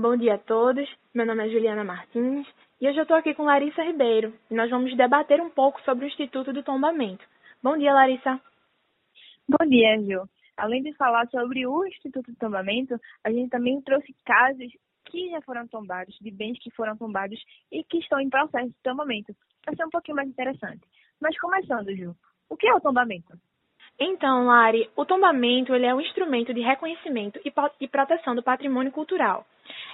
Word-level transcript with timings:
Bom 0.00 0.16
dia 0.16 0.36
a 0.36 0.38
todos. 0.38 0.88
Meu 1.14 1.26
nome 1.26 1.46
é 1.46 1.50
Juliana 1.50 1.84
Martins 1.84 2.46
e 2.80 2.88
hoje 2.88 2.96
eu 2.96 3.02
estou 3.02 3.18
aqui 3.18 3.34
com 3.34 3.42
Larissa 3.42 3.82
Ribeiro 3.82 4.32
e 4.50 4.54
nós 4.54 4.70
vamos 4.70 4.96
debater 4.96 5.42
um 5.42 5.50
pouco 5.50 5.78
sobre 5.82 6.06
o 6.06 6.08
Instituto 6.08 6.54
do 6.54 6.62
Tombamento. 6.62 7.22
Bom 7.62 7.76
dia, 7.76 7.92
Larissa. 7.92 8.40
Bom 9.46 9.68
dia, 9.68 10.00
Ju. 10.00 10.26
Além 10.56 10.82
de 10.82 10.94
falar 10.94 11.28
sobre 11.28 11.66
o 11.66 11.84
Instituto 11.84 12.32
do 12.32 12.38
Tombamento, 12.38 12.98
a 13.22 13.30
gente 13.30 13.50
também 13.50 13.78
trouxe 13.82 14.16
casos 14.24 14.72
que 15.04 15.28
já 15.32 15.42
foram 15.42 15.68
tombados, 15.68 16.16
de 16.18 16.30
bens 16.30 16.58
que 16.62 16.70
foram 16.70 16.96
tombados 16.96 17.38
e 17.70 17.84
que 17.84 17.98
estão 17.98 18.18
em 18.18 18.30
processo 18.30 18.68
de 18.68 18.82
tombamento, 18.82 19.36
para 19.62 19.76
ser 19.76 19.84
um 19.84 19.90
pouquinho 19.90 20.16
mais 20.16 20.30
interessante. 20.30 20.80
Mas 21.20 21.38
começando, 21.38 21.94
Ju, 21.94 22.16
o 22.48 22.56
que 22.56 22.66
é 22.66 22.72
o 22.72 22.80
tombamento? 22.80 23.38
Então, 23.98 24.46
Lari, 24.46 24.88
o 24.96 25.04
tombamento 25.04 25.74
ele 25.74 25.84
é 25.84 25.94
um 25.94 26.00
instrumento 26.00 26.54
de 26.54 26.62
reconhecimento 26.62 27.38
e 27.44 27.86
proteção 27.86 28.34
do 28.34 28.42
patrimônio 28.42 28.90
cultural. 28.90 29.46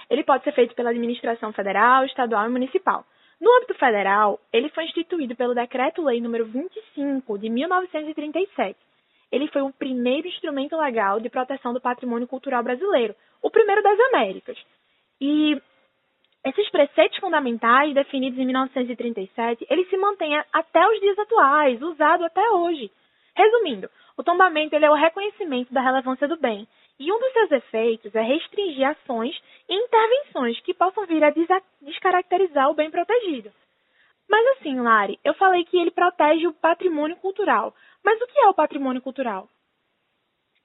Ele 0.09 0.23
pode 0.23 0.43
ser 0.43 0.53
feito 0.53 0.75
pela 0.75 0.89
administração 0.89 1.51
federal, 1.53 2.05
estadual 2.05 2.45
e 2.45 2.49
municipal. 2.49 3.05
No 3.39 3.55
âmbito 3.57 3.75
federal, 3.75 4.39
ele 4.51 4.69
foi 4.69 4.85
instituído 4.85 5.35
pelo 5.35 5.53
Decreto-Lei 5.53 6.19
nº 6.19 6.43
25 6.43 7.37
de 7.37 7.49
1937. 7.49 8.77
Ele 9.31 9.47
foi 9.49 9.61
o 9.61 9.71
primeiro 9.73 10.27
instrumento 10.27 10.75
legal 10.77 11.19
de 11.19 11.29
proteção 11.29 11.73
do 11.73 11.81
patrimônio 11.81 12.27
cultural 12.27 12.63
brasileiro, 12.63 13.15
o 13.41 13.49
primeiro 13.49 13.83
das 13.83 13.99
Américas. 14.11 14.57
E 15.21 15.61
esses 16.45 16.69
preceitos 16.69 17.19
fundamentais 17.19 17.93
definidos 17.93 18.39
em 18.39 18.45
1937, 18.45 19.67
eles 19.69 19.89
se 19.89 19.97
mantêm 19.97 20.35
até 20.53 20.87
os 20.87 20.99
dias 20.99 21.19
atuais, 21.19 21.81
usado 21.81 22.23
até 22.23 22.49
hoje. 22.51 22.89
Resumindo, 23.35 23.89
o 24.17 24.23
tombamento 24.23 24.75
é 24.75 24.89
o 24.89 24.95
reconhecimento 24.95 25.73
da 25.73 25.81
relevância 25.81 26.27
do 26.27 26.37
bem, 26.37 26.67
e 26.99 27.11
um 27.11 27.19
dos 27.19 27.33
seus 27.33 27.51
efeitos 27.51 28.13
é 28.15 28.21
restringir 28.21 28.87
ações 28.87 29.39
e 29.69 29.75
intervenções 29.75 30.59
que 30.61 30.73
possam 30.73 31.05
vir 31.05 31.23
a 31.23 31.33
descaracterizar 31.81 32.69
o 32.69 32.73
bem 32.73 32.89
protegido. 32.89 33.51
Mas 34.29 34.57
assim, 34.57 34.79
Lari, 34.79 35.19
eu 35.23 35.33
falei 35.35 35.63
que 35.63 35.77
ele 35.77 35.91
protege 35.91 36.47
o 36.47 36.53
patrimônio 36.53 37.15
cultural. 37.17 37.73
Mas 38.03 38.21
o 38.21 38.27
que 38.27 38.39
é 38.39 38.47
o 38.47 38.53
patrimônio 38.53 39.01
cultural? 39.01 39.49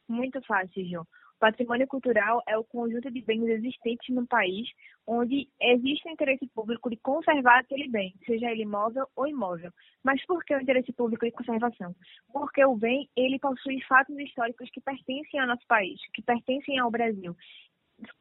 Muito 0.09 0.41
fácil, 0.43 0.85
João. 0.85 1.07
Patrimônio 1.43 1.89
cultural 1.89 2.41
é 2.47 2.57
o 2.57 2.63
conjunto 2.63 3.11
de 3.11 3.21
bens 3.21 3.43
existentes 3.49 4.15
no 4.15 4.25
país 4.25 4.69
onde 5.05 5.49
existe 5.61 6.09
interesse 6.09 6.47
público 6.47 6.89
de 6.89 6.97
conservar 6.99 7.59
aquele 7.59 7.89
bem, 7.89 8.15
seja 8.25 8.49
ele 8.49 8.63
imóvel 8.63 9.09
ou 9.17 9.27
imóvel. 9.27 9.73
Mas 10.05 10.25
por 10.25 10.45
que 10.45 10.55
o 10.55 10.61
interesse 10.61 10.93
público 10.93 11.27
de 11.27 11.33
conservação? 11.33 11.97
Porque 12.33 12.65
o 12.65 12.77
bem, 12.77 13.11
ele 13.17 13.41
possui 13.41 13.83
fatos 13.89 14.17
históricos 14.21 14.71
que 14.71 14.81
pertencem 14.81 15.41
ao 15.41 15.49
nosso 15.49 15.67
país, 15.67 16.01
que 16.15 16.23
pertencem 16.23 16.79
ao 16.79 16.93
Brasil. 16.93 17.37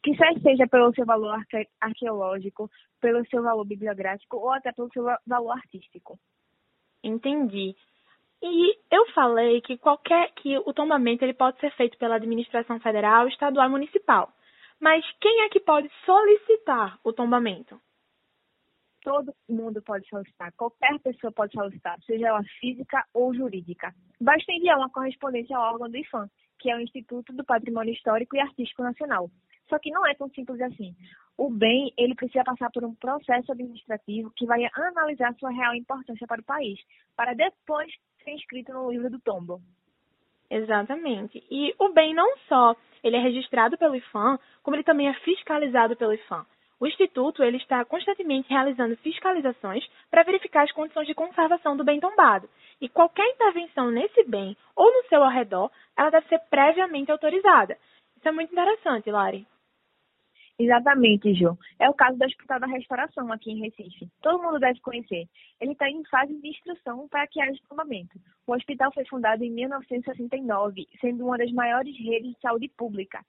Que 0.02 0.16
seja 0.42 0.67
pelo 0.67 0.92
seu 0.95 1.05
valor 1.05 1.36
arque 1.36 1.67
arqueológico, 1.80 2.72
pelo 2.99 3.23
seu 3.27 3.44
valor 3.44 3.66
bibliográfico 3.66 4.38
ou 4.38 4.49
até 4.49 4.72
pelo 4.72 4.92
seu 4.92 5.05
valor 5.27 5.52
artístico. 5.52 6.17
Entendi. 7.03 7.75
E 8.42 8.75
eu 8.89 9.06
falei 9.14 9.61
que 9.61 9.78
qualquer 9.78 10.31
que 10.34 10.58
o 10.58 10.73
tombamento 10.73 11.23
ele 11.23 11.34
pode 11.34 11.59
ser 11.59 11.72
feito 11.75 11.97
pela 11.97 12.16
administração 12.16 12.80
federal, 12.80 13.28
estadual 13.28 13.67
e 13.67 13.72
municipal. 13.72 14.33
Mas 14.80 15.06
quem 15.20 15.42
é 15.42 15.50
que 15.50 15.59
pode 15.59 15.89
solicitar 16.06 17.00
o 17.03 17.14
tombamento? 17.14 17.80
Todo 19.03 19.33
mundo 19.48 19.81
pode 19.81 20.08
solicitar, 20.08 20.52
qualquer 20.53 21.00
pessoa 21.00 21.31
pode 21.31 21.53
solicitar, 21.53 22.00
seja 22.03 22.28
ela 22.28 22.44
física 22.59 23.03
ou 23.14 23.33
jurídica. 23.33 23.94
Basta 24.20 24.52
enviar 24.52 24.78
uma 24.78 24.89
correspondência 24.89 25.55
ao 25.55 25.73
órgão 25.73 25.89
do 25.89 25.98
IFAM, 25.98 26.28
que 26.59 26.70
é 26.70 26.76
o 26.76 26.80
Instituto 26.80 27.33
do 27.33 27.44
Patrimônio 27.44 27.94
Histórico 27.94 28.36
e 28.36 28.39
Artístico 28.39 28.83
Nacional. 28.83 29.30
Só 29.70 29.80
que 29.80 29.89
não 29.89 30.05
é 30.05 30.14
tão 30.16 30.30
simples 30.30 30.61
assim. 30.61 30.95
O 31.38 31.50
bem, 31.50 31.94
ele 31.98 32.14
precisa 32.14 32.44
passar 32.44 32.70
por 32.72 32.83
um 32.83 32.94
processo 32.94 33.52
administrativo 33.52 34.31
que 34.36 34.45
vai 34.45 34.67
analisar 34.73 35.33
sua 35.36 35.50
real 35.50 35.73
importância 35.73 36.28
para 36.28 36.42
o 36.42 36.45
país, 36.45 36.80
para 37.16 37.33
depois 37.33 37.92
ser 38.23 38.32
inscrito 38.32 38.73
no 38.73 38.92
livro 38.92 39.09
do 39.09 39.20
tombo. 39.20 39.61
Exatamente. 40.49 41.43
E 41.49 41.73
o 41.80 41.89
bem 41.89 42.14
não 42.14 42.37
só 42.49 42.76
ele 43.04 43.15
é 43.15 43.20
registrado 43.20 43.77
pelo 43.77 43.95
IFAM, 43.95 44.37
como 44.61 44.76
ele 44.76 44.83
também 44.83 45.08
é 45.08 45.14
fiscalizado 45.14 45.95
pelo 45.95 46.14
IFAM. 46.14 46.45
O 46.80 46.87
Instituto 46.87 47.43
ele 47.43 47.58
está 47.58 47.86
constantemente 47.86 48.49
realizando 48.49 48.98
fiscalizações 48.98 49.87
para 50.09 50.23
verificar 50.23 50.64
as 50.64 50.71
condições 50.71 51.05
de 51.05 51.14
conservação 51.14 51.77
do 51.77 51.83
bem 51.83 51.99
tombado. 51.99 52.49
E 52.82 52.89
qualquer 52.89 53.27
intervenção 53.27 53.92
nesse 53.92 54.23
bem 54.23 54.58
ou 54.76 54.92
no 54.92 55.08
seu 55.08 55.23
arredor, 55.23 55.70
ela 55.95 56.09
deve 56.09 56.27
ser 56.27 56.39
previamente 56.49 57.11
autorizada. 57.11 57.77
Isso 58.17 58.27
é 58.27 58.32
muito 58.32 58.52
interessante, 58.52 59.11
Lari. 59.11 59.48
Exatamente, 60.61 61.33
Ju. 61.33 61.58
É 61.80 61.89
o 61.89 61.94
caso 61.94 62.20
do 62.20 62.26
Hospital 62.26 62.60
da 62.60 62.67
Restauração 62.67 63.32
aqui 63.32 63.52
em 63.52 63.61
Recife. 63.61 64.08
Todo 64.22 64.44
mundo 64.44 64.60
deve 64.60 64.80
conhecer. 64.82 65.27
Ele 65.60 65.72
está 65.72 65.89
em 65.89 66.04
fase 66.05 66.39
de 66.39 66.49
instrução 66.49 67.08
para 67.10 67.26
que 67.26 67.42
haja 67.42 67.58
tombamento. 67.67 68.20
O 68.45 68.54
hospital 68.54 68.94
foi 68.94 69.04
fundado 69.05 69.44
em 69.44 69.50
1969, 69.50 70.88
sendo 71.00 71.26
uma 71.26 71.38
das 71.39 71.52
maiores 71.52 71.98
redes 71.98 72.33
de 72.33 72.39
saúde 72.39 72.70
pública. 72.77 73.26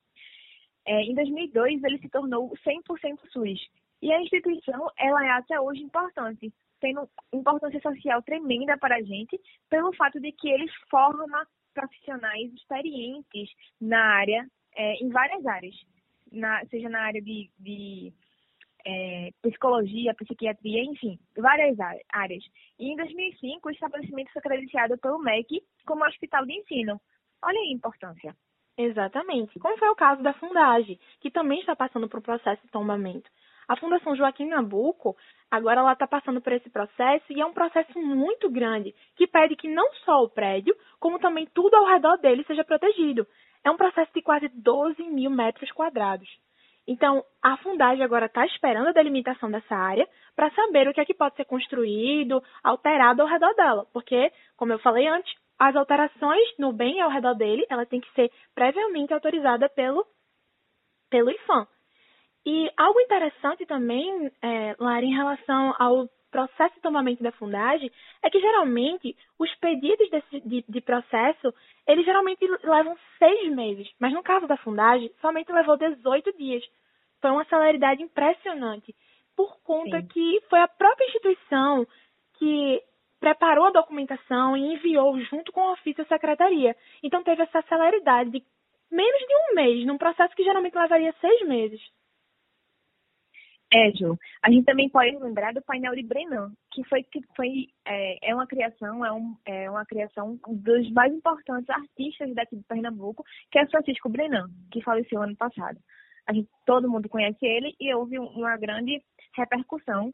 É, 0.87 1.05
em 1.05 1.15
2002, 1.15 1.83
ele 1.85 1.99
se 1.99 2.11
tornou 2.11 2.53
100% 2.67 3.19
SUS. 3.33 3.61
E 4.03 4.13
a 4.13 4.21
instituição, 4.21 4.91
ela 4.99 5.25
é 5.25 5.31
até 5.31 5.59
hoje 5.59 5.83
importante, 5.83 6.53
tendo 6.81 7.09
importância 7.33 7.81
social 7.81 8.23
tremenda 8.23 8.77
para 8.77 8.97
a 8.97 9.03
gente, 9.03 9.41
pelo 9.71 9.95
fato 9.95 10.21
de 10.21 10.33
que 10.33 10.51
ele 10.51 10.69
forma 10.91 11.47
profissionais 11.73 12.53
experientes 12.53 13.49
na 13.81 14.05
área, 14.17 14.47
é, 14.77 15.03
em 15.03 15.09
várias 15.09 15.47
áreas 15.47 15.75
na, 16.33 16.65
seja 16.67 16.89
na 16.89 17.03
área 17.03 17.21
de, 17.21 17.51
de 17.59 18.13
é, 18.85 19.31
psicologia, 19.43 20.15
psiquiatria, 20.15 20.85
enfim, 20.85 21.19
várias 21.37 21.77
áreas. 22.13 22.45
E 22.79 22.91
em 22.91 22.97
2005, 22.97 23.69
o 23.69 23.73
estabelecimento 23.73 24.33
foi 24.33 24.43
credenciado 24.43 24.99
pelo 24.99 25.19
MEC 25.19 25.63
como 25.87 26.05
hospital 26.05 26.45
de 26.45 26.55
ensino. 26.55 27.01
Olha 27.43 27.59
aí 27.59 27.69
a 27.69 27.73
importância. 27.75 28.37
Exatamente. 28.77 29.59
Como 29.59 29.79
foi 29.79 29.89
o 29.89 29.97
caso 29.97 30.23
da 30.23 30.33
Fundage, 30.35 30.99
que 31.21 31.31
também 31.31 31.61
está 31.61 31.77
passando 31.77 32.09
por 32.09 32.19
um 32.19 32.23
processo 32.23 32.63
de 32.63 32.71
tombamento. 32.71 33.31
A 33.69 33.77
Fundação 33.77 34.17
Joaquim 34.17 34.47
Nabuco, 34.47 35.17
agora 35.51 35.81
ela 35.81 35.93
está 35.93 36.07
passando 36.07 36.41
por 36.41 36.53
esse 36.53 36.69
processo 36.69 37.25
e 37.31 37.41
é 37.41 37.47
um 37.47 37.53
processo 37.53 37.99
muito 37.99 38.51
grande, 38.51 38.95
que 39.17 39.27
pede 39.27 39.57
que 39.57 39.69
não 39.69 39.93
só 40.05 40.23
o 40.23 40.29
prédio, 40.29 40.77
como 40.99 41.19
também 41.19 41.47
tudo 41.55 41.75
ao 41.77 41.87
redor 41.87 42.17
dele 42.19 42.45
seja 42.45 42.65
protegido. 42.65 43.27
É 43.65 43.71
um 43.71 43.77
processo 43.77 44.13
de 44.15 44.23
quase 44.23 44.49
12 44.49 45.03
mil 45.05 45.31
metros 45.31 45.71
quadrados. 45.73 46.29
Então, 46.87 47.25
a 47.41 47.57
Fundagem 47.59 48.03
agora 48.03 48.27
está 48.27 48.45
esperando 48.45 48.89
a 48.89 48.93
delimitação 48.93 49.51
dessa 49.51 49.75
área 49.75 50.09
para 50.35 50.51
saber 50.51 50.89
o 50.89 50.93
que 50.93 51.01
é 51.01 51.05
que 51.05 51.15
pode 51.15 51.37
ser 51.37 51.45
construído, 51.45 52.43
alterado 52.63 53.23
ao 53.23 53.29
redor 53.29 53.55
dela. 53.55 53.87
Porque, 53.93 54.33
como 54.57 54.73
eu 54.73 54.79
falei 54.81 55.07
antes, 55.07 55.33
as 55.59 55.77
alterações 55.77 56.59
no 56.59 56.73
bem 56.73 57.01
ao 57.01 57.11
redor 57.11 57.35
dele, 57.35 57.65
ela 57.71 57.87
tem 57.87 58.01
que 58.01 58.13
ser 58.15 58.33
previamente 58.53 59.15
autorizada 59.15 59.69
pelo, 59.69 60.05
pelo 61.09 61.31
IFAM. 61.31 61.69
E 62.45 62.69
algo 62.77 63.01
interessante 63.01 63.65
também, 63.65 64.33
é, 64.43 64.75
Lara, 64.81 65.05
em 65.05 65.15
relação 65.15 65.73
ao 65.79 66.09
processo 66.33 66.75
de 66.75 66.81
tombamento 66.81 67.23
da 67.23 67.31
fundagem 67.31 67.93
é 68.23 68.31
que 68.31 68.41
geralmente 68.41 69.15
os 69.39 69.55
pedidos 69.57 70.11
desse, 70.11 70.41
de, 70.41 70.65
de, 70.67 70.81
processo, 70.81 71.55
eles 71.87 72.05
geralmente 72.05 72.47
levam 72.63 72.97
seis 73.19 73.51
meses, 73.51 73.91
mas 73.99 74.13
no 74.13 74.23
caso 74.23 74.47
da 74.47 74.57
fundagem, 74.57 75.11
somente 75.21 75.53
levou 75.53 75.77
18 75.77 76.37
dias. 76.37 76.65
Foi 77.21 77.31
uma 77.31 77.45
celeridade 77.45 78.03
impressionante, 78.03 78.95
por 79.37 79.61
conta 79.63 80.01
Sim. 80.01 80.07
que 80.09 80.43
foi 80.49 80.61
a 80.61 80.69
própria 80.69 81.07
instituição 81.07 81.87
que 82.39 82.83
preparou 83.21 83.67
a 83.67 83.71
documentação 83.71 84.57
e 84.57 84.75
enviou 84.75 85.19
junto 85.21 85.53
com 85.53 85.61
o 85.61 85.73
ofício 85.73 86.03
à 86.03 86.07
secretaria. 86.07 86.77
Então 87.03 87.23
teve 87.23 87.43
essa 87.43 87.63
celeridade 87.63 88.31
de 88.31 88.43
menos 88.91 89.21
de 89.21 89.35
um 89.35 89.55
mês, 89.55 89.87
num 89.87 89.97
processo 89.97 90.35
que 90.35 90.45
geralmente 90.45 90.77
levaria 90.77 91.15
seis 91.21 91.47
meses. 91.47 91.81
É. 93.75 93.91
A 94.43 94.51
gente 94.51 94.67
também 94.67 94.89
pode 94.91 95.17
lembrar 95.17 95.55
do 95.55 95.63
painel 95.63 95.95
de 95.95 96.03
Brenan, 96.03 96.53
que 96.73 96.85
foi 96.85 97.03
que 97.03 97.21
foi 97.35 97.69
é, 97.87 98.31
é 98.31 98.35
uma 98.35 98.47
criação, 98.47 99.05
é, 99.05 99.11
um, 99.11 99.35
é 99.47 99.71
uma 99.71 99.87
criação 99.87 100.39
dos 100.47 100.91
mais 100.93 101.13
importantes 101.13 101.71
artistas 101.71 102.35
daqui 102.35 102.57
de 102.57 102.65
Pernambuco, 102.65 103.25
que 103.51 103.59
é 103.59 103.67
Francisco 103.67 104.11
Brenan, 104.11 104.51
que 104.71 104.83
faleceu 104.83 105.23
ano 105.23 105.35
passado. 105.37 105.79
A 106.27 106.35
gente, 106.35 106.49
todo 106.67 106.89
mundo 106.89 107.09
conhece 107.09 107.45
ele 107.45 107.75
e 107.81 107.93
houve 107.95 108.19
uma 108.19 108.57
grande 108.59 109.03
repercussão 109.35 110.13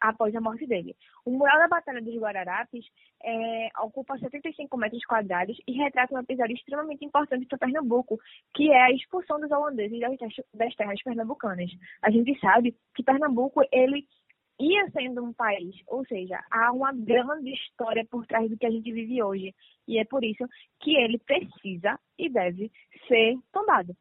após 0.00 0.34
a 0.34 0.40
morte 0.40 0.66
dele. 0.66 0.96
O 1.24 1.30
mural 1.30 1.58
da 1.58 1.68
Batalha 1.68 2.02
dos 2.02 2.16
Guararapes 2.16 2.84
é, 3.22 3.68
ocupa 3.80 4.18
75 4.18 4.76
metros 4.76 5.04
quadrados 5.04 5.56
e 5.66 5.72
retrata 5.72 6.14
um 6.14 6.18
episódio 6.18 6.54
extremamente 6.54 7.04
importante 7.04 7.46
para 7.46 7.58
Pernambuco, 7.58 8.18
que 8.54 8.70
é 8.70 8.82
a 8.82 8.92
expulsão 8.92 9.40
dos 9.40 9.50
holandeses 9.50 10.00
das 10.54 10.74
terras 10.74 11.02
pernambucanas. 11.02 11.70
A 12.02 12.10
gente 12.10 12.38
sabe 12.40 12.76
que 12.94 13.02
Pernambuco 13.02 13.62
ele 13.72 14.06
ia 14.58 14.90
sendo 14.90 15.22
um 15.22 15.32
país, 15.32 15.76
ou 15.86 16.04
seja, 16.06 16.42
há 16.50 16.72
uma 16.72 16.92
grande 16.92 17.52
história 17.52 18.06
por 18.10 18.26
trás 18.26 18.48
do 18.50 18.56
que 18.56 18.66
a 18.66 18.70
gente 18.70 18.90
vive 18.90 19.22
hoje. 19.22 19.54
E 19.86 19.98
é 19.98 20.04
por 20.04 20.24
isso 20.24 20.44
que 20.80 20.96
ele 20.96 21.18
precisa 21.18 21.98
e 22.18 22.28
deve 22.30 22.70
ser 23.06 23.36
tombado. 23.52 23.94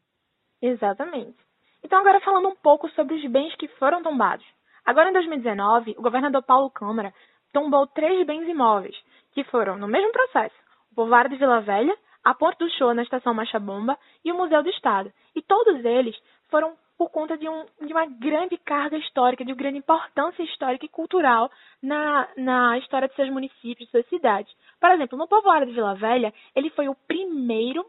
Exatamente. 0.62 1.38
Então, 1.84 2.00
agora 2.00 2.22
falando 2.22 2.50
um 2.50 2.56
pouco 2.56 2.90
sobre 2.92 3.16
os 3.16 3.32
bens 3.32 3.56
que 3.56 3.68
foram 3.78 4.02
tombados. 4.02 4.46
Agora, 4.86 5.10
em 5.10 5.14
2019, 5.14 5.96
o 5.98 6.02
governador 6.02 6.44
Paulo 6.44 6.70
Câmara 6.70 7.14
tombou 7.52 7.88
três 7.88 8.26
bens 8.26 8.48
imóveis, 8.48 8.96
que 9.34 9.44
foram, 9.46 9.78
no 9.78 9.88
mesmo 9.88 10.12
processo, 10.12 10.56
o 10.92 10.96
povoário 10.96 11.30
de 11.30 11.38
Vila 11.38 11.62
Velha, 11.62 11.96
a 12.24 12.34
Ponte 12.34 12.58
do 12.58 12.70
Show 12.72 12.94
na 12.94 13.04
Estação 13.04 13.34
Macha 13.34 13.60
Bomba 13.60 13.98
e 14.24 14.32
o 14.32 14.38
Museu 14.38 14.64
do 14.64 14.70
Estado. 14.70 15.12
E 15.36 15.42
todos 15.42 15.84
eles 15.86 16.16
foram 16.50 16.76
por 16.98 17.10
conta 17.10 17.38
de, 17.38 17.48
um, 17.48 17.66
de, 17.82 17.92
uma 17.92 18.06
grande 18.06 18.58
carga 18.58 18.98
histórica, 18.98 19.44
de 19.44 19.52
uma 19.52 19.58
grande 19.58 19.78
importância 19.78 20.42
histórica 20.44 20.86
e 20.86 20.90
cultural 20.90 21.52
na, 21.82 22.28
na 22.38 22.78
história 22.78 23.08
de 23.08 23.16
seus 23.16 23.30
municípios, 23.30 23.88
de 23.88 23.92
suas 23.92 24.08
cidades. 24.08 24.52
Por 24.80 24.90
exemplo, 24.92 25.18
no 25.18 25.28
povoado 25.28 25.66
de 25.66 25.74
Vila 25.74 25.96
Velha, 25.96 26.34
ele 26.56 26.70
foi 26.70 26.88
o 26.88 26.96
primeiro 27.08 27.86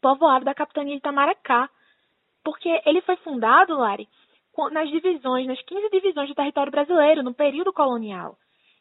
povoado 0.00 0.44
da 0.44 0.54
capitania 0.54 0.92
de 0.92 0.98
Itamaracá, 0.98 1.68
porque 2.42 2.68
ele 2.86 3.00
foi 3.02 3.16
fundado, 3.16 3.76
Lari, 3.76 4.08
nas 4.70 4.88
divisões, 4.88 5.46
nas 5.46 5.60
15 5.62 5.90
divisões 5.90 6.28
do 6.28 6.34
território 6.34 6.70
brasileiro, 6.70 7.22
no 7.22 7.34
período 7.34 7.72
colonial. 7.72 8.36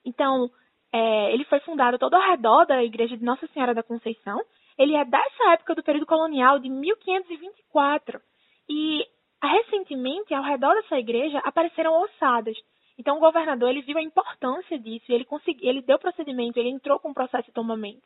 Então, 0.05 0.49
é, 0.91 1.33
ele 1.33 1.43
foi 1.45 1.59
fundado 1.61 1.97
todo 1.97 2.13
ao 2.13 2.29
redor 2.29 2.65
da 2.65 2.83
igreja 2.83 3.17
de 3.17 3.23
Nossa 3.23 3.47
Senhora 3.47 3.73
da 3.73 3.81
Conceição. 3.81 4.39
Ele 4.77 4.95
é 4.95 5.03
dessa 5.03 5.51
época 5.51 5.75
do 5.75 5.83
período 5.83 6.05
colonial, 6.05 6.59
de 6.59 6.69
1524. 6.69 8.21
E 8.69 9.05
recentemente, 9.41 10.33
ao 10.33 10.43
redor 10.43 10.73
dessa 10.75 10.97
igreja, 10.97 11.39
apareceram 11.39 12.01
ossadas. 12.01 12.55
Então, 12.97 13.17
o 13.17 13.19
governador 13.19 13.69
ele 13.69 13.81
viu 13.81 13.97
a 13.97 14.03
importância 14.03 14.77
disso, 14.77 15.05
ele 15.09 15.25
conseguiu, 15.25 15.67
ele 15.67 15.81
deu 15.81 15.97
procedimento, 15.97 16.59
ele 16.59 16.69
entrou 16.69 16.99
com 16.99 17.09
o 17.09 17.13
processo 17.13 17.47
de 17.47 17.53
tombamento. 17.53 18.03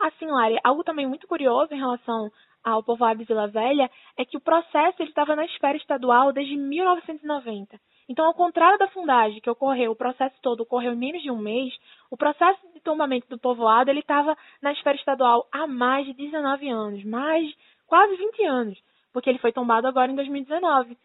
Assim, 0.00 0.26
Lari, 0.26 0.58
algo 0.62 0.84
também 0.84 1.06
muito 1.06 1.26
curioso 1.26 1.74
em 1.74 1.78
relação 1.78 2.30
ao 2.62 2.82
povoado 2.82 3.18
de 3.18 3.24
Vila 3.24 3.48
Velha 3.48 3.90
é 4.16 4.24
que 4.24 4.36
o 4.36 4.40
processo 4.40 5.02
estava 5.02 5.34
na 5.34 5.44
esfera 5.44 5.76
estadual 5.76 6.32
desde 6.32 6.56
1990. 6.56 7.80
Então, 8.08 8.24
ao 8.24 8.34
contrário 8.34 8.78
da 8.78 8.88
fundagem, 8.88 9.40
que 9.40 9.50
ocorreu, 9.50 9.92
o 9.92 9.96
processo 9.96 10.34
todo 10.40 10.62
ocorreu 10.62 10.92
em 10.92 10.96
menos 10.96 11.22
de 11.22 11.30
um 11.30 11.38
mês, 11.38 11.74
o 12.10 12.16
processo 12.16 12.60
de 12.72 12.80
tombamento 12.80 13.28
do 13.28 13.38
povoado 13.38 13.90
ele 13.90 14.00
estava 14.00 14.36
na 14.62 14.72
esfera 14.72 14.96
estadual 14.96 15.46
há 15.52 15.66
mais 15.66 16.06
de 16.06 16.14
19 16.14 16.68
anos, 16.68 17.04
mais 17.04 17.52
quase 17.86 18.16
20 18.16 18.44
anos 18.44 18.88
porque 19.12 19.30
ele 19.30 19.38
foi 19.38 19.52
tombado 19.52 19.86
agora 19.86 20.10
em 20.10 20.14
2019, 20.14 20.96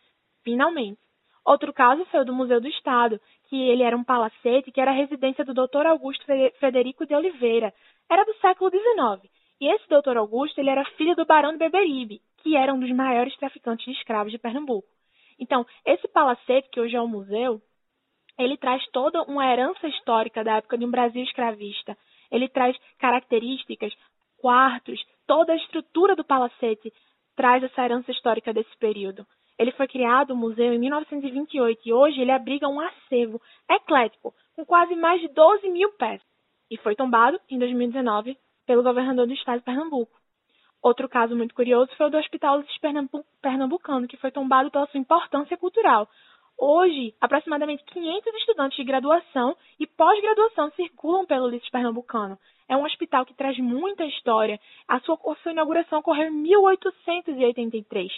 finalmente. 0.44 1.00
Outro 1.46 1.74
caso 1.74 2.06
foi 2.06 2.22
o 2.22 2.26
do 2.26 2.34
Museu 2.34 2.62
do 2.62 2.68
Estado, 2.68 3.20
que 3.50 3.56
ele 3.70 3.84
era 3.84 3.98
um 3.98 4.04
palacete 4.04 4.72
que 4.72 4.80
era 4.80 4.92
a 4.92 4.94
residência 4.94 5.44
do 5.44 5.54
Dr. 5.54 5.88
Augusto 5.88 6.24
Frederico 6.60 7.06
de 7.06 7.16
Oliveira. 7.16 7.74
Era 8.10 8.24
do 8.26 8.34
século 8.36 8.70
XIX. 8.70 9.32
E 9.60 9.68
esse 9.68 9.88
Dr. 9.88 10.18
Augusto 10.18 10.60
ele 10.60 10.70
era 10.70 10.84
filho 10.98 11.16
do 11.16 11.26
Barão 11.26 11.54
de 11.54 11.58
Beberibe, 11.58 12.22
que 12.38 12.56
era 12.56 12.74
um 12.74 12.80
dos 12.80 12.92
maiores 12.92 13.36
traficantes 13.38 13.86
de 13.86 13.92
escravos 13.92 14.32
de 14.32 14.38
Pernambuco. 14.38 14.88
Então, 15.40 15.66
esse 15.86 16.08
palacete, 16.08 16.70
que 16.70 16.80
hoje 16.80 16.96
é 16.96 17.02
um 17.02 17.08
museu, 17.08 17.62
ele 18.38 18.58
traz 18.58 18.86
toda 18.92 19.24
uma 19.24 19.50
herança 19.50 19.88
histórica 19.88 20.44
da 20.44 20.58
época 20.58 20.78
de 20.78 20.86
um 20.86 20.92
Brasil 20.92 21.24
escravista. 21.24 21.98
Ele 22.32 22.50
traz 22.50 22.76
características, 23.00 23.94
quartos, 24.38 25.04
toda 25.26 25.54
a 25.54 25.56
estrutura 25.56 26.16
do 26.16 26.24
palacete 26.24 26.92
traz 27.36 27.64
essa 27.64 27.84
herança 27.84 28.12
histórica 28.12 28.54
desse 28.54 28.76
período. 28.78 29.26
Ele 29.58 29.72
foi 29.72 29.88
criado, 29.88 30.32
o 30.32 30.36
museu, 30.36 30.74
em 30.74 30.80
1928 30.80 31.82
e 31.86 31.94
hoje 31.94 32.20
ele 32.20 32.32
abriga 32.32 32.68
um 32.68 32.80
acervo 32.80 33.42
eclético 33.70 34.34
com 34.56 34.66
quase 34.66 34.96
mais 34.96 35.22
de 35.22 35.28
12 35.30 35.70
mil 35.70 35.92
peças 35.94 36.33
e 36.70 36.78
foi 36.78 36.96
tombado 36.96 37.40
em 37.50 37.58
2019 37.60 38.38
pelo 38.66 38.84
governador 38.84 39.28
do 39.28 39.34
estado 39.34 39.60
de 39.60 39.66
Pernambuco. 39.66 40.18
Outro 40.82 41.08
caso 41.08 41.36
muito 41.36 41.56
curioso 41.56 41.90
foi 41.96 42.08
o 42.08 42.10
do 42.10 42.18
Hospital 42.18 42.58
Luiz 42.58 42.78
Pernambucano, 43.42 44.08
que 44.08 44.18
foi 44.18 44.32
tombado 44.32 44.70
pela 44.70 44.86
sua 44.88 45.00
importância 45.00 45.58
cultural. 45.58 46.10
Hoje, 46.58 47.16
aproximadamente 47.20 47.84
500 47.86 48.34
estudantes 48.36 48.78
de 48.78 48.84
graduação 48.84 49.56
e 49.80 49.88
pós-graduação 49.88 50.72
circulam 50.72 51.26
pelo 51.26 51.46
Ulisses 51.46 51.70
Pernambucano, 51.70 52.38
é 52.68 52.76
um 52.76 52.86
hospital 52.86 53.26
que 53.26 53.34
traz 53.34 53.58
muita 53.58 54.06
história. 54.06 54.60
A 54.88 55.00
sua, 55.00 55.16
a 55.16 55.36
sua 55.38 55.52
inauguração 55.52 56.00
ocorreu 56.00 56.28
em 56.28 56.32
1883. 56.32 58.12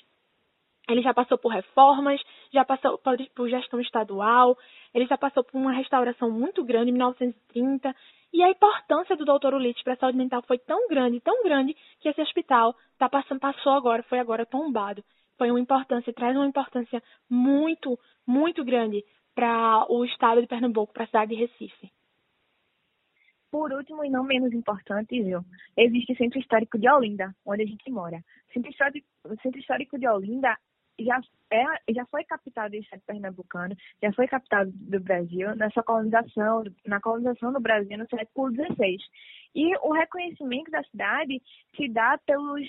Ele 0.87 1.01
já 1.01 1.13
passou 1.13 1.37
por 1.37 1.49
reformas, 1.49 2.21
já 2.53 2.63
passou 2.63 2.99
por, 2.99 3.49
gestão 3.49 3.79
estadual, 3.79 4.57
ele 4.93 5.07
já 5.07 5.17
passou 5.17 5.43
por 5.43 5.57
uma 5.57 5.71
restauração 5.71 6.29
muito 6.29 6.63
grande 6.63 6.91
em 6.91 6.93
1930. 6.93 7.95
E 8.31 8.43
a 8.43 8.49
importância 8.49 9.15
do 9.15 9.25
Dr. 9.25 9.55
Ulisses 9.55 9.81
para 9.83 9.93
a 9.93 9.97
saúde 9.97 10.17
mental 10.17 10.43
foi 10.43 10.59
tão 10.59 10.87
grande, 10.87 11.19
tão 11.21 11.43
grande, 11.43 11.75
que 11.99 12.09
esse 12.09 12.21
hospital 12.21 12.75
tá 12.97 13.09
passando, 13.09 13.39
passou 13.39 13.73
agora, 13.73 14.03
foi 14.03 14.19
agora 14.19 14.45
tombado. 14.45 15.03
Foi 15.37 15.49
uma 15.49 15.59
importância, 15.59 16.13
traz 16.13 16.35
uma 16.35 16.45
importância 16.45 17.01
muito, 17.29 17.97
muito 18.25 18.63
grande 18.63 19.03
para 19.33 19.85
o 19.89 20.05
estado 20.05 20.39
de 20.41 20.47
Pernambuco, 20.47 20.93
para 20.93 21.03
a 21.03 21.07
cidade 21.07 21.35
de 21.35 21.41
Recife. 21.41 21.91
Por 23.51 23.71
último 23.71 24.03
e 24.03 24.09
não 24.09 24.23
menos 24.23 24.53
importante, 24.53 25.21
viu, 25.21 25.39
existe 25.77 26.13
o 26.13 26.17
Centro 26.17 26.39
Histórico 26.39 26.77
de 26.77 26.89
Olinda, 26.89 27.33
onde 27.45 27.63
a 27.63 27.65
gente 27.65 27.89
mora. 27.89 28.17
O 28.49 29.37
Centro 29.41 29.59
Histórico 29.59 29.97
de 29.97 30.07
Olinda 30.07 30.57
já, 30.99 31.19
é, 31.51 31.93
já 31.93 32.05
foi 32.05 32.23
captado 32.23 32.71
do 32.71 32.77
Estado 32.77 33.01
pernambucano, 33.05 33.75
já 34.01 34.11
foi 34.13 34.27
captado 34.27 34.71
do 34.73 34.99
Brasil 34.99 35.55
na 35.55 35.69
sua 35.71 35.83
colonização, 35.83 36.63
na 36.85 36.99
colonização 37.01 37.51
do 37.51 37.59
Brasil 37.59 37.97
no 37.97 38.07
século 38.07 38.51
XVI. 38.51 38.97
E 39.53 39.75
o 39.77 39.93
reconhecimento 39.93 40.71
da 40.71 40.83
cidade 40.83 41.41
se 41.75 41.87
dá 41.89 42.17
pelos 42.25 42.67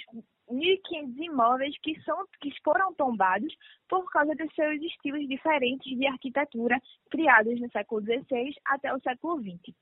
1.500 0.50 1.16
imóveis 1.18 1.76
que, 1.82 2.00
são, 2.02 2.24
que 2.40 2.50
foram 2.62 2.94
tombados 2.94 3.52
por 3.88 4.08
causa 4.10 4.34
dos 4.34 4.54
seus 4.54 4.80
estilos 4.82 5.26
diferentes 5.28 5.96
de 5.98 6.06
arquitetura 6.06 6.80
criados 7.10 7.60
no 7.60 7.70
século 7.70 8.02
XVI 8.02 8.54
até 8.64 8.94
o 8.94 9.00
século 9.00 9.40
XX. 9.40 9.74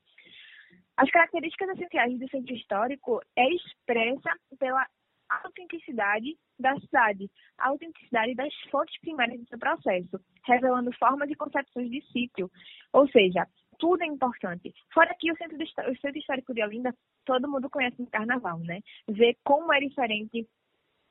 As 0.97 1.11
características 1.11 1.69
essenciais 1.69 2.17
do 2.17 2.29
centro 2.29 2.55
histórico 2.55 3.21
é 3.35 3.47
expressa 3.53 4.31
pela 4.57 4.87
autenticidade 5.29 6.37
da 6.59 6.75
cidade, 6.79 7.29
a 7.57 7.69
autenticidade 7.69 8.35
das 8.35 8.53
fontes 8.71 8.99
primárias 8.99 9.39
do 9.39 9.47
seu 9.47 9.59
processo, 9.59 10.19
revelando 10.45 10.91
formas 10.93 11.29
e 11.29 11.35
concepções 11.35 11.89
de 11.89 12.01
sítio. 12.11 12.49
Ou 12.93 13.07
seja, 13.09 13.47
tudo 13.77 14.03
é 14.03 14.07
importante. 14.07 14.73
Fora 14.93 15.15
que 15.19 15.31
o 15.31 15.37
centro, 15.37 15.57
o 15.57 15.97
centro 15.97 16.17
histórico 16.17 16.53
de 16.53 16.63
Olinda, 16.63 16.95
todo 17.25 17.49
mundo 17.49 17.69
conhece 17.69 18.01
no 18.01 18.09
carnaval, 18.09 18.59
né? 18.59 18.79
Ver 19.07 19.37
como 19.43 19.73
é 19.73 19.79
diferente 19.79 20.47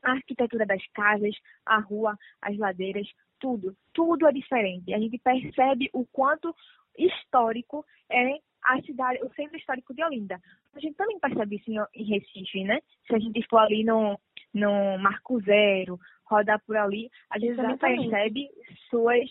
a 0.03 0.13
arquitetura 0.13 0.67
das 0.67 0.85
casas, 0.93 1.35
a 1.65 1.79
rua, 1.79 2.17
as 2.41 2.57
ladeiras, 2.59 3.07
tudo. 3.39 3.77
Tudo 3.93 4.27
é 4.27 4.33
diferente. 4.33 4.93
A 4.95 4.99
gente 4.99 5.19
percebe 5.19 5.91
o 5.93 6.07
quanto 6.07 6.55
histórico 6.97 7.85
é 8.09 8.39
a 8.65 8.81
cidade, 8.83 9.23
o 9.23 9.33
centro 9.35 9.57
histórico 9.57 9.95
de 9.95 10.03
Olinda. 10.03 10.41
A 10.75 10.81
gente 10.81 10.97
também 10.97 11.19
percebe 11.19 11.57
isso 11.57 11.71
em, 11.71 12.05
Recife, 12.05 12.65
né? 12.65 12.81
Se 13.07 13.15
a 13.15 13.19
gente 13.19 13.47
for 13.49 13.59
ali 13.59 13.85
no, 13.85 14.19
no 14.53 14.99
Marco 14.99 15.41
Zero, 15.43 15.99
rodar 16.25 16.61
por 16.67 16.77
ali, 16.77 17.11
a 17.31 17.39
gente 17.39 17.53
Exatamente. 17.53 17.81
também 17.81 18.11
percebe 18.11 18.51
suas 18.89 19.31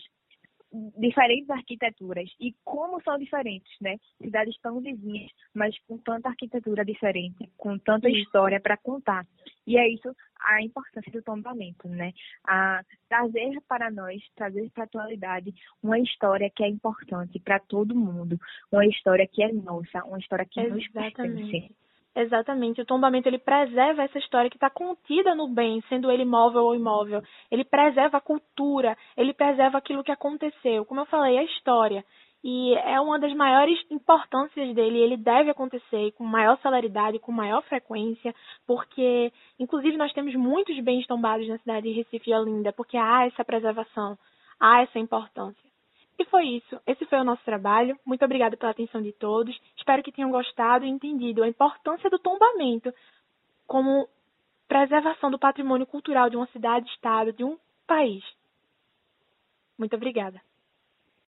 diferentes 0.98 1.48
arquiteturas 1.50 2.28
e 2.40 2.52
como 2.64 3.00
são 3.02 3.16
diferentes, 3.18 3.72
né? 3.80 3.96
Cidades 4.20 4.58
tão 4.60 4.80
vizinhas, 4.80 5.30
mas 5.52 5.76
com 5.86 5.98
tanta 5.98 6.28
arquitetura 6.28 6.84
diferente, 6.84 7.48
com 7.56 7.78
tanta 7.78 8.08
Sim. 8.08 8.16
história 8.16 8.60
para 8.60 8.76
contar. 8.76 9.24
E 9.66 9.78
é 9.78 9.88
isso 9.88 10.14
a 10.40 10.62
importância 10.62 11.10
do 11.10 11.22
tombamento, 11.22 11.88
né? 11.88 12.12
A 12.46 12.82
trazer 13.08 13.60
para 13.66 13.90
nós, 13.90 14.22
trazer 14.36 14.70
para 14.70 14.84
a 14.84 14.86
atualidade 14.86 15.54
uma 15.82 15.98
história 15.98 16.50
que 16.54 16.62
é 16.62 16.68
importante 16.68 17.38
para 17.40 17.58
todo 17.58 17.94
mundo, 17.94 18.38
uma 18.70 18.86
história 18.86 19.26
que 19.26 19.42
é 19.42 19.52
nossa, 19.52 20.04
uma 20.04 20.18
história 20.18 20.44
que 20.44 20.60
Exatamente. 20.60 20.86
nos 20.86 20.92
pertence. 20.92 21.74
Exatamente. 22.16 22.80
O 22.80 22.86
tombamento 22.86 23.28
ele 23.28 23.38
preserva 23.38 24.04
essa 24.04 24.18
história 24.18 24.48
que 24.48 24.56
está 24.56 24.70
contida 24.70 25.34
no 25.34 25.48
bem, 25.48 25.82
sendo 25.88 26.10
ele 26.10 26.24
móvel 26.24 26.62
ou 26.62 26.76
imóvel. 26.76 27.20
Ele 27.50 27.64
preserva 27.64 28.18
a 28.18 28.20
cultura, 28.20 28.96
ele 29.16 29.34
preserva 29.34 29.78
aquilo 29.78 30.04
que 30.04 30.12
aconteceu. 30.12 30.84
Como 30.84 31.00
eu 31.00 31.06
falei, 31.06 31.38
a 31.38 31.42
história. 31.42 32.04
E 32.46 32.74
é 32.74 33.00
uma 33.00 33.18
das 33.18 33.32
maiores 33.32 33.80
importâncias 33.90 34.74
dele. 34.74 34.98
Ele 34.98 35.16
deve 35.16 35.48
acontecer 35.48 36.12
com 36.12 36.24
maior 36.24 36.58
celeridade, 36.60 37.18
com 37.18 37.32
maior 37.32 37.62
frequência, 37.62 38.34
porque, 38.66 39.32
inclusive, 39.58 39.96
nós 39.96 40.12
temos 40.12 40.34
muitos 40.34 40.78
bens 40.80 41.06
tombados 41.06 41.48
na 41.48 41.56
cidade 41.56 41.88
de 41.88 41.94
Recife 41.94 42.30
e 42.30 42.34
Olinda, 42.34 42.70
porque 42.70 42.98
há 42.98 43.24
essa 43.24 43.42
preservação, 43.42 44.18
há 44.60 44.82
essa 44.82 44.98
importância. 44.98 45.64
E 46.18 46.24
foi 46.26 46.44
isso. 46.44 46.78
Esse 46.86 47.06
foi 47.06 47.18
o 47.18 47.24
nosso 47.24 47.42
trabalho. 47.44 47.98
Muito 48.04 48.22
obrigada 48.22 48.58
pela 48.58 48.72
atenção 48.72 49.00
de 49.00 49.12
todos. 49.12 49.58
Espero 49.74 50.02
que 50.02 50.12
tenham 50.12 50.30
gostado 50.30 50.84
e 50.84 50.88
entendido 50.88 51.42
a 51.42 51.48
importância 51.48 52.10
do 52.10 52.18
tombamento 52.18 52.92
como 53.66 54.06
preservação 54.68 55.30
do 55.30 55.38
patrimônio 55.38 55.86
cultural 55.86 56.28
de 56.28 56.36
uma 56.36 56.46
cidade, 56.48 56.90
estado, 56.90 57.32
de 57.32 57.42
um 57.42 57.56
país. 57.86 58.22
Muito 59.78 59.96
obrigada. 59.96 60.40